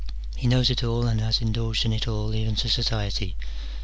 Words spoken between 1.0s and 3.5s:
and has indulged in it all even to satiety.